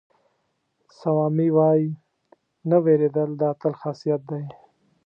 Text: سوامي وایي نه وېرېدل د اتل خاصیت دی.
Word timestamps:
سوامي 0.99 1.49
وایي 1.57 1.87
نه 2.69 2.77
وېرېدل 2.83 3.29
د 3.37 3.41
اتل 3.51 3.73
خاصیت 3.81 4.21
دی. 4.31 4.43